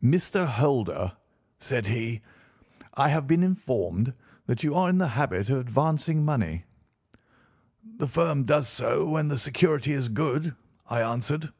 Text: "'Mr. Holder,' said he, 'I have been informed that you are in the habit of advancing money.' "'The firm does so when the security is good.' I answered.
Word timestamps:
"'Mr. 0.00 0.46
Holder,' 0.46 1.14
said 1.58 1.86
he, 1.88 2.20
'I 2.94 3.08
have 3.08 3.26
been 3.26 3.42
informed 3.42 4.12
that 4.46 4.62
you 4.62 4.76
are 4.76 4.88
in 4.88 4.98
the 4.98 5.08
habit 5.08 5.50
of 5.50 5.58
advancing 5.58 6.24
money.' 6.24 6.66
"'The 7.98 8.06
firm 8.06 8.44
does 8.44 8.68
so 8.68 9.08
when 9.08 9.26
the 9.26 9.36
security 9.38 9.92
is 9.92 10.08
good.' 10.08 10.54
I 10.88 11.02
answered. 11.02 11.50